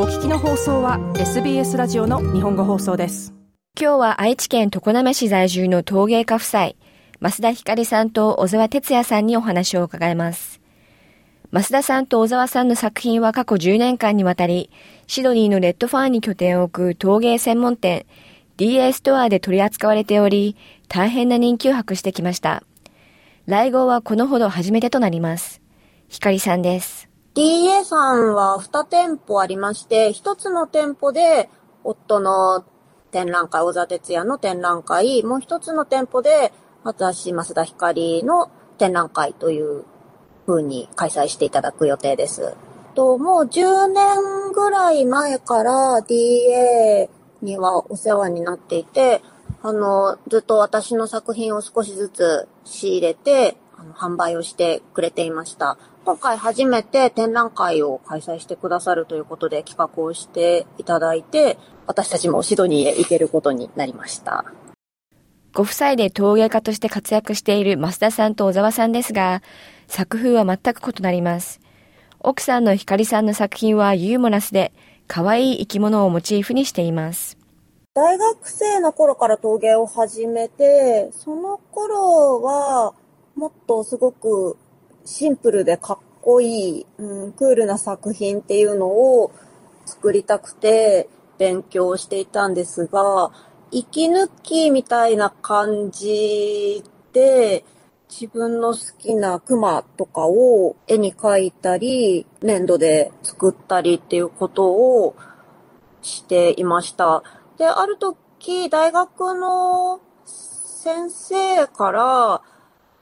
[0.00, 3.34] お聞きの放送は SBS ラジオの日本語放送です。
[3.76, 6.70] 今日は愛知県常滑市在住の陶芸家夫妻
[7.20, 10.60] 増田ひかりさんと小沢哲也さんにお話を伺います。
[11.50, 14.70] 増田さんと小沢さんの作品は過去10年間にわたり
[15.08, 18.06] シドニーのレッドファーに拠点を置く陶芸専門店
[18.56, 20.54] DA ストアで取り扱われており
[20.86, 22.62] 大変な人気を博してきました。
[23.46, 25.60] 来号はこのほど初めてとなります。
[26.06, 27.08] ひかりさんです。
[27.34, 31.48] DA さんは2店舗ありまして、1つの店舗で
[31.84, 32.64] 夫の
[33.10, 36.52] 展覧会、小沢哲也の展覧会、もう1つの店舗で
[36.84, 39.84] 私、増田光の展覧会という
[40.46, 42.54] 風に開催していただく予定です。
[42.94, 47.08] と、もう10年ぐらい前から DA
[47.42, 49.22] にはお世話になっていて、
[49.62, 55.78] あの、ずっと私の作品を少しずつ仕入れて、あの販売をしてくれていました。
[56.04, 64.44] 今回初めて展覧会を開催してくださるということで企画をしていただいて、私たちもシドニーへ行けることになりました。
[65.54, 69.42] ご夫妻で陶芸家として活躍している増田さんと小沢さんですが、
[69.86, 71.60] 作風は全く異なります。
[72.20, 74.72] 奥さんの光さんの作品はユーモラスで、
[75.06, 77.38] 可愛い生き物をモチーフにしています。
[77.94, 82.94] 大学生の頃から陶芸を始めて、その頃は、
[83.38, 84.56] もっとすごく
[85.04, 89.30] シンプルでかっこいい、うん、クールな作品っていうのを
[89.86, 91.08] 作りたくて
[91.38, 93.30] 勉強していたんですが、
[93.70, 97.64] 息抜きみたいな感じで、
[98.10, 105.14] 自分の好きなクマとかを絵に描いたり、粘土で作ったりっていうことを
[106.02, 107.22] していました。
[107.56, 112.42] で、ある時、大学の先生から、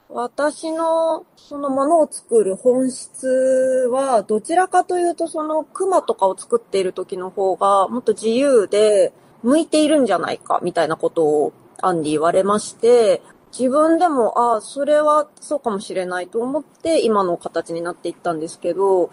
[0.08, 9.12] 私のそのものを作る本質は、どちらかというとその熊とかを作っている時の方がもっと自由で
[9.42, 11.52] 向いているんじゃないかみたいなことを
[11.82, 13.20] アンディ言われまして、
[13.56, 19.10] 自分でも、ああ、それはそうかもしれないと思って今の形になっていったんですけど、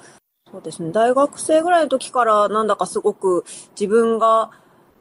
[0.52, 4.52] そうですね、大学生ぐらいの時からなんだかすごく自分が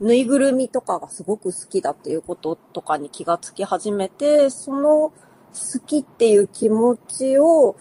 [0.00, 5.12] ぬいぐるみとかがすごく好きだっていうこととかに気がつき始めて、その
[5.52, 7.76] 好きっていう気持ちを、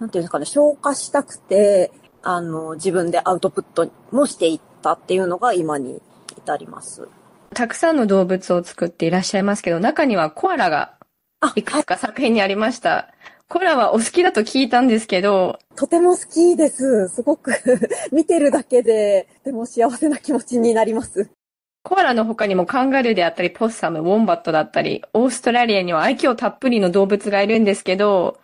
[0.00, 6.00] なんていうんですかね、消化したくて、あの、自分でアウトプットもしていったっていうのが今に
[6.36, 7.08] 至ります。
[7.54, 10.96] たくさんの動物を作っていらっしゃいますけど、中にはコアラが
[11.54, 13.12] いくつか作品にありました。
[13.48, 15.58] コアラはお好きだと聞いたんですけど。
[15.76, 17.08] とても好きです。
[17.08, 17.52] すごく
[18.10, 21.30] 見てるだけで、とても幸せな気持ちになります。
[21.84, 28.38] コアラの他にもカンガルーであったり、ポッサム、ウォンバットだったり、オーストラリアには愛嬌たっぷりの動物がいるんですけど、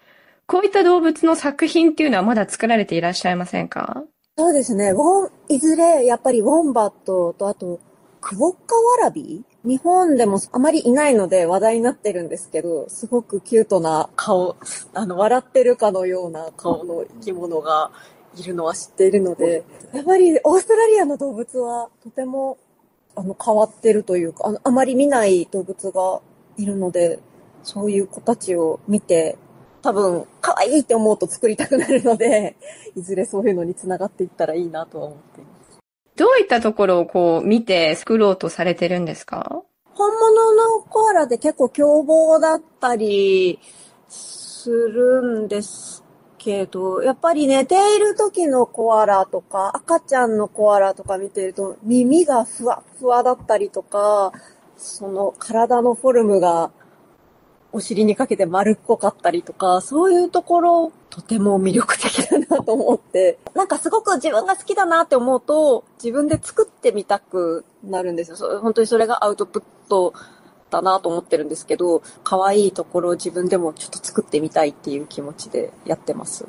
[0.47, 4.03] こういった動物の作品っていうのはまだ作られていらっしゃいませんか？
[4.37, 4.91] そうですね。
[4.91, 7.81] ウォン、いずれ、やっぱりウォンバットと、あと、
[8.21, 9.44] クボッカワラビ？
[9.65, 14.56] 日本でもあまりいないので話題になってるんですけど、すごくキュートな顔、
[14.94, 17.93] あの、笑ってるかのような顔の生き物が
[18.37, 22.59] いるのは知っているので、やっぱりオーストラリアの動物はとても
[23.19, 26.21] あの、変わってるというか、あの、あまり見ない動物が
[26.56, 27.19] いるので、
[27.62, 29.37] そういう子たちを見て、
[29.83, 32.56] 多分、可愛いって思うと作りたくなるので、
[32.97, 35.79] いずれそういうのにつながっていったらいいなとは思っています。
[36.17, 39.62] どういったところをこう見て作ろうとされてるんですか？
[39.95, 43.59] 本物のコアラで結構凶暴だったり
[44.09, 46.05] するんです
[46.38, 54.32] けど、やっぱり寝ている時のコアラとか、赤ちゃんのコアラとか見てると、耳がふわふわだったりとか、
[54.76, 56.71] その体のフォルムが
[57.72, 68.60] お尻にかけて丸っこかったりとか、そういうところ、とても魅力的だなと思って、なんかすごく自分が好きだなって思うと、自分で作ってみたくなるんですよ。
[68.60, 70.15] 本当にそれがアウトプット
[70.71, 76.47] だなと思ってるんですけど、可愛いところを自分でもちょっと作ってみたいっていう気持ちでやってます。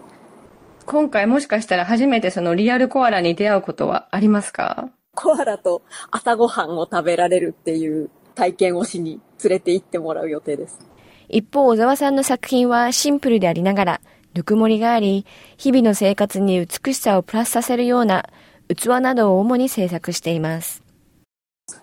[0.85, 4.89] 今回もしかしたら初めてそのリアルコアラに出会うことはありますか？
[5.15, 10.79] コアラと朝ごはんを食べられるっていう体験をしに連れて行ってもらう予定です。
[11.27, 14.01] 一方、小沢さんの作品はシンプルでありながら、
[14.33, 15.25] ぬくもりがあり、
[15.57, 18.29] 日々の生活に美しさをプラスさせるような
[18.75, 20.81] 器などを主に制作しています。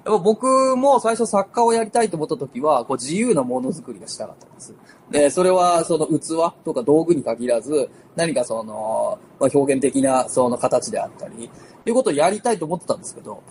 [0.04, 4.74] やっぱ僕も最初作家をやりたいと思った時は、こう自由なものづくりがしたかったんです。
[5.10, 11.50] で、それはその器とか道具に限らず、何かその、まあ、表現的なその形であったり、
[11.86, 13.42] いうことをやりたいと思ってたんですけど、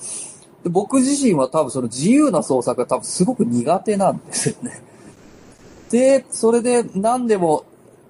[0.66, 4.82] 僕自身は多分その自由な創作が多分すごく苦手なんですよね。
[5.92, 7.66] で、それで何でも、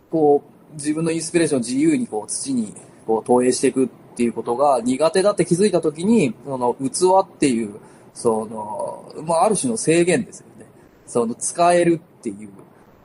[0.10, 2.74] こう、自分のインスピレーションを自由にこう土に
[3.06, 7.76] こう投影していくっていうことが苦手だって気づいたときに、その器っていう、
[8.16, 10.66] その、まあ、ある種の制限ですよね。
[11.06, 12.50] その、使えるっていう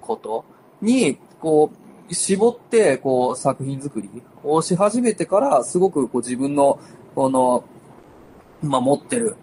[0.00, 0.44] こと
[0.80, 1.70] に、こ
[2.08, 4.08] う、絞って、こう、作品作り
[4.44, 6.78] をし始めてから、すごく、こう、自分の、
[7.14, 7.64] この、
[8.62, 9.36] まあ、持ってる、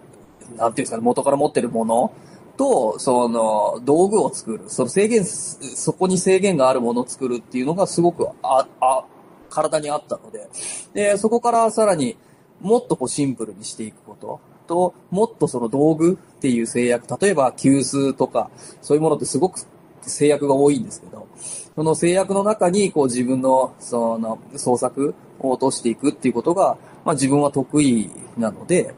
[0.55, 2.13] なんていうんですかね、元から持ってるもの
[2.55, 4.63] と、その、道具を作る。
[4.67, 9.05] その制限、そこに制限があるものを作るっていうのがすごく、あ、あ、
[9.49, 10.47] 体にあったので、
[10.93, 12.17] で、そこからさらに
[12.61, 18.49] もっとこうシンプルにしていくことと、もっとその道具っていう制約、例えば急須とか、
[18.81, 19.65] そういうものってすごく
[20.01, 21.27] 制約が多いんですけど、
[21.75, 28.93] その制約の中にこう自分のその創作を落としていくっていうことが、まあ自分は得意なので、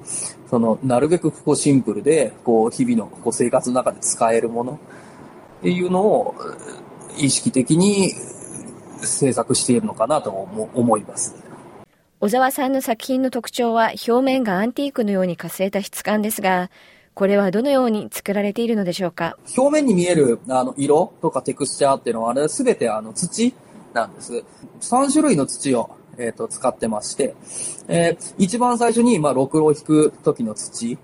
[0.50, 4.80] そのなるべくこうシンプルで、こう日々のこう生活の中で使えるもの
[5.60, 6.36] っていうのを
[7.18, 8.14] 意識的に
[9.02, 11.49] 制作しているのかなと思います。
[12.22, 16.70] 小沢さんの作品の特徴は表面がアンティークのようにかすれた質感ですが、
[17.14, 19.38] これはどのように作られているのでしょうか？
[19.58, 23.54] 表面に見えるあの色とかテクスチャーっていうのは、あれすべてあの土
[23.94, 24.44] なんです。
[24.82, 27.36] 3種類の土を、えーと、使ってまして、
[27.88, 30.98] えー、一番最初に、まあ、ろくろを引く時の土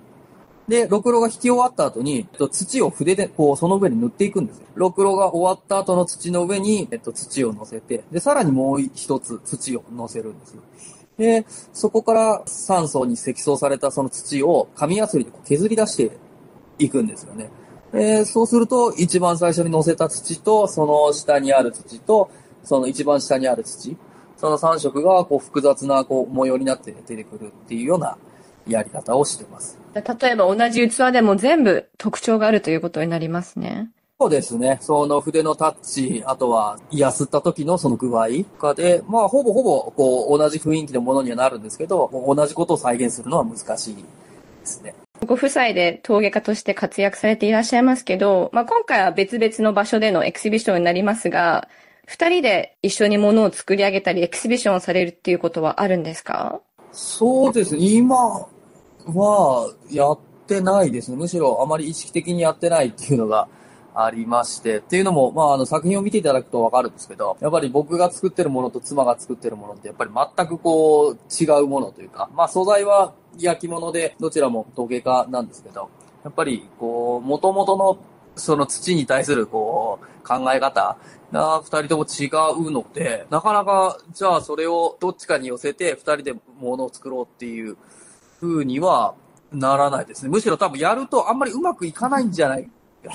[0.67, 4.65] で、ろくろが引き終わった後に、えっと、土を筆で、こう、その上に塗っていくんですよ。
[4.75, 10.61] ろくろが終わった後の土の上に、えっと、土を乗せて、で、さらにもう一つ土を乗せるんですよ。
[11.17, 16.17] で、そこから3層に積層されたその土を紙やすりで削り出して
[16.77, 17.49] いくんですよね。
[17.93, 22.29] で、そうすると、一番最初に乗せた土と、その下にある土と、
[22.63, 23.95] その一番下にある土、
[24.35, 28.17] その3色が、こう、複雑な、こう、模様になって出てくるっていうような
[28.67, 29.77] やり方をしてます。
[29.93, 33.89] 例えば同じ器でも全部特徴があるということになりますね。
[34.17, 34.77] そうですね。
[34.81, 44.01] その筆のタッチ、あとは、やすった時のその具合かで、まあ、ほぼほぼ、こう、同じ雰囲気のものにはなるんですけど、同じことを再現するのは難しいで
[44.63, 44.95] すね。
[45.25, 51.67] ご夫妻で陶芸家として活躍されていらっしゃいますけど、まあ、今回は別々の場所でのエキシビションになりますが、
[52.05, 56.61] 二人で一緒にものを作り上げたり、エキシビションをされるっていうことはあるんですか？
[56.93, 57.81] そうですね。
[57.81, 58.15] 今、
[59.07, 61.17] は、やってないですね。
[61.17, 63.47] むしろあまり意識的にやってないっていうのが
[63.95, 75.89] ありまして、っていうのも、まあ、あの、作品を見ていただくとわかるんですけど、やっぱり僕が作ってるものと妻が作ってるものって、やっぱり全くこう、違うものというか、まあ、素材は焼き物で、どちらも陶芸家なんですけど、
[76.23, 77.97] やっぱり、こう、元々の、
[78.35, 80.97] その土に対する、こう、考え方
[81.31, 82.27] が二人とも違
[82.67, 87.77] うので、なかなか、じゃあそれをどっちかに寄せて、二人でものを作ろうっていう、
[88.39, 89.15] 風には
[89.51, 90.29] ならないですね。
[90.29, 92.69] むしろ多分やるとあんまりうまくいかないんじゃない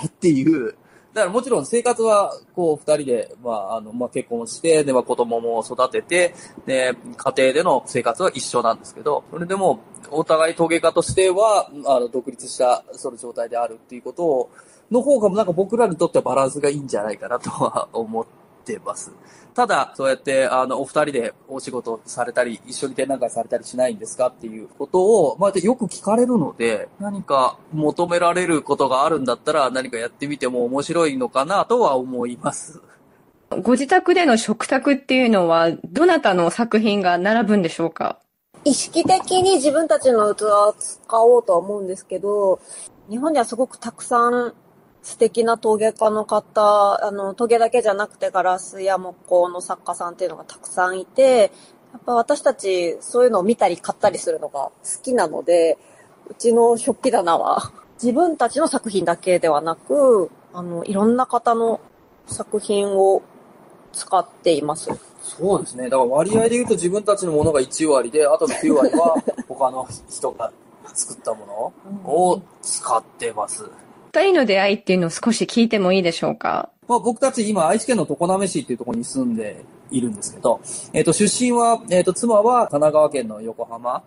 [0.06, 0.74] っていう。
[1.12, 6.34] だからもちろん生活は、こう、二人で、まあ、あの、まあ、結婚して、で、まあ、子供も育てて、
[6.66, 14.50] で、家庭での生活は一緒なんですけど、それでも、お互い陶芸家としては、あの、独立した、その状態であるっていうことを、
[14.90, 18.49] の方が、なんか僕らにとってはバランスがいいんじゃないかなとは思って
[18.84, 19.12] ます。
[19.54, 32.80] ただ、そうやって、あの、お二人でお仕事されたり、一緒に展覧会されたりしないんですかっていうことを、まあ、よく聞かれるので、何か求められることがあるんだったら、何かやってみても面白いのかなとは思います。
[33.62, 38.20] ご自宅での食卓っていうのは、どなたの作品が並ぶんでしょうか？
[38.64, 42.60] 意識的に自分たちの器を使おうとは思うんですけど、
[43.08, 44.54] 日本にはすごくたくさん
[45.02, 51.52] 素敵な陶芸家の方、あの、陶芸だけじゃなくてガラスや木工の作家さんっていうのがたくさんいて、
[51.92, 55.78] やっぱ私たちそういうのを見たり買ったりするのが好きなので、
[56.28, 61.80] うちの食器棚は自分たちの作品だけではなく、あの、いろんな方の
[62.26, 63.22] 作品を
[63.92, 64.90] 使っています。
[65.22, 65.84] そうですね。
[65.84, 69.16] だから割合で言うと自分たちのものが1割で、あとの9割は
[69.48, 70.52] 他の人が
[70.94, 73.64] 作ったものを使ってます。
[74.12, 76.68] 二人の出会いっていうのを少し聞いてもいいでしょうか？
[76.88, 80.60] まあ、僕たち今愛知県の常滑市っていうところに住んでいるんですけど、
[80.92, 84.02] えっ、ー、と、出身は、えっ、ー、と、妻は神奈川県の横浜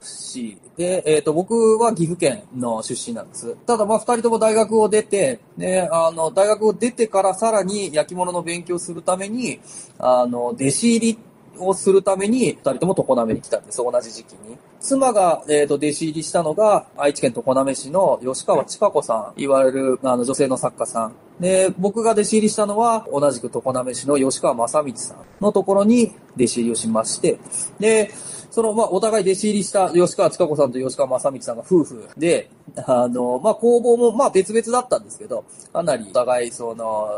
[0.00, 3.54] 市で、えっ、ー、と、僕は岐阜県の出身なんです。
[3.66, 9.60] ただ、まあ、二人とも大学を出て、で、あの、大学を出てからさらに焼き物の勉強するために、
[9.98, 11.18] あの、弟子入り
[11.58, 14.56] をするために、二人とも常滑に来たんです、同じ時期に。
[14.82, 21.14] 妻が、えっ、ー、と、弟子入りしたのが、愛知県常滑市の吉川千佳子さん、いわれる、あの、女性の作家さん。
[21.40, 25.18] で、僕が弟子入りしたのは、同じく常滑市の吉川正道さん。
[25.40, 27.38] のところに弟子入りをしまして、
[27.78, 28.10] で、
[28.50, 32.50] その、まあ、お互い弟子入りした吉川千佳子さんと吉川正道さんが夫婦で、
[32.84, 37.08] あの、まあ、工房も、ま、別々だったんですけど、かなりお互い、その、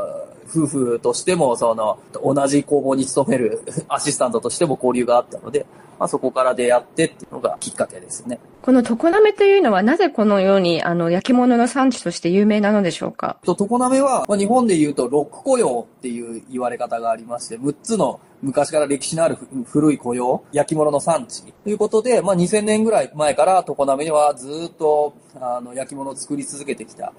[0.49, 5.67] 夫婦としても、その、同じ工房に勤める アシスタントとしても交流があったので、
[5.99, 8.39] まあ、そこから出会ってっていうのがきっかけですね。
[8.63, 13.39] この常滑というのはなぜこのようにあの焼き物の産地として有名なのでしょうか？
[13.45, 27.13] と常滑は、まあ、日本で言うとロック雇用っていう言われ方がありまして、6つの昔から歴史のある古い雇用、焼き物の産地ということで、まあ、2000年ぐらい前から常滑にはずっとあの焼き物を作り続けてきた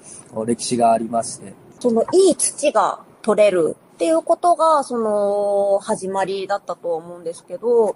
[0.45, 1.53] 歴史がありまして。
[1.79, 7.95] そのいい土が取れるっていうことが、その始まりだったと思うんですけど、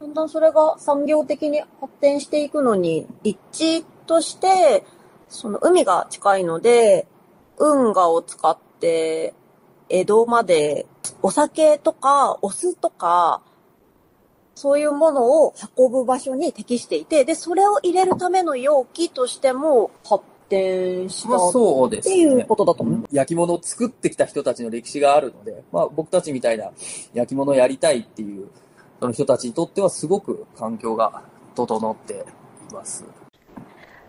[0.00, 4.82] だんだんそれが産業的に発展していくのに、立地として、
[5.28, 7.06] その海が近いので、
[7.58, 9.34] 運河を使って、
[9.90, 10.86] 江戸まで
[11.20, 13.42] お酒とかお酢とか、
[14.54, 22.44] そういうものを運ぶ場所に適していて、で、それを入れるための容器としても発展したまあ、っていうね。
[22.44, 23.04] ことだと思う。
[23.12, 26.70] 焼き物を作ってきた人たちの歴史があるので、まあ、僕たちみたいな
[27.12, 28.69] 焼き物をやりたいっていう、そ
[29.06, 31.22] の人たちにとってはすごく環境が
[31.54, 32.24] 整って
[32.70, 33.04] います。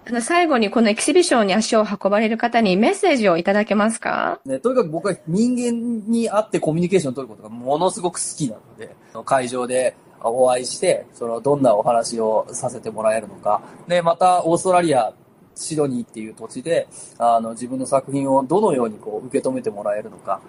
[0.04, 4.40] あの最後にこのエキシビションに足を運ばれる方にメッセージをいただけますか？
[4.46, 8.96] ね、とにかく僕は人間に会ってコミュニケーションを取ることがものすごく好きなので、
[9.26, 13.62] 会場でお会いして、そのどんなお話をさせてもらえるのか。
[13.88, 15.14] で、またオーストラリア、
[15.56, 16.88] シドニーっていう土地で、
[17.20, 20.42] あの、自分の作品をどのようにこう受け止めてもらえるのか。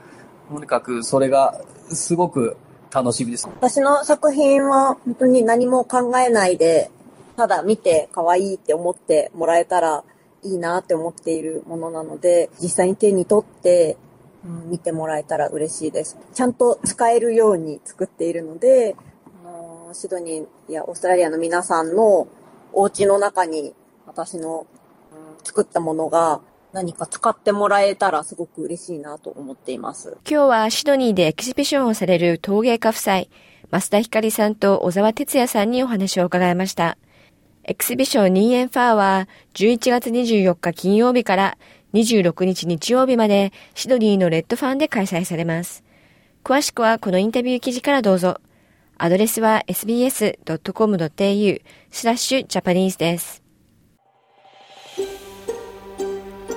[0.50, 2.56] とにかくそれがすごく
[2.92, 3.48] 楽しみです。
[3.48, 6.90] 私の作品は本当に何も考えないで、
[7.36, 10.04] ただ見て可愛いって思ってもらえたら
[10.42, 13.96] いいなって思っているものなので、実際に手に取って、
[14.44, 16.18] うん見てもらえたら嬉しいです。
[16.34, 18.96] ちゃんと使えるように作っているので、
[19.44, 22.26] あのシドニーやオーストラリアの皆さんの
[22.72, 23.72] お家の中に
[24.06, 24.66] 私の、
[25.12, 26.40] うん作ったものが
[26.72, 30.16] 何か使ってもらえたらすごく嬉しいなと思っています。
[30.28, 33.24] 今日はシドニーでエキシビションをされる陶芸家夫妻、
[33.70, 36.96] 増田ひかりさんと小沢哲也さんにお話を伺いました。
[37.64, 41.58] エキシビションニーエンファーは11月24日金曜日から
[41.94, 45.84] 26日日曜日までシドニーのレッドファーンで開催されます。
[46.42, 48.40] 詳しくはこのインタビュー記事からどうぞ。
[48.98, 53.41] アドレスは sbs.com.au スラッシュジャパニーズです。